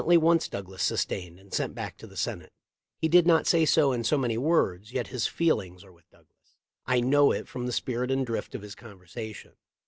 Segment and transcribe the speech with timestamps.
[0.01, 2.51] 395 wants Douglas sustained and sent back to the Senate
[2.97, 6.57] He did not say so in so many words, yet his feelings are with Douglas.
[6.87, 9.51] I know it from the spirit and drift of his conversation.